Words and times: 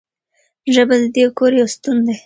ژبه 0.73 0.95
د 1.01 1.03
دې 1.15 1.25
کور 1.37 1.51
یو 1.59 1.67
ستون 1.73 1.97
دی. 2.07 2.15